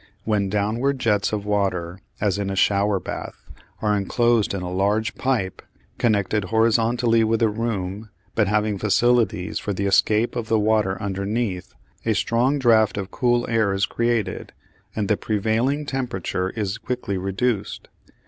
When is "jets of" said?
0.97-1.45